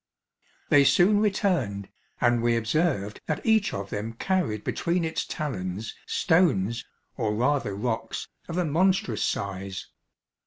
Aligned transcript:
They 0.69 0.83
soon 0.83 1.19
returned, 1.19 1.87
and 2.19 2.41
we 2.41 2.55
observed 2.57 3.21
that 3.27 3.45
each 3.45 3.71
of 3.71 3.91
them 3.91 4.13
carried 4.13 4.63
between 4.63 5.05
its 5.05 5.27
talons, 5.27 5.93
stones, 6.07 6.83
or 7.17 7.35
rather 7.35 7.75
rocks, 7.75 8.27
of 8.49 8.57
a 8.57 8.65
monstrous 8.65 9.21
size. 9.23 9.89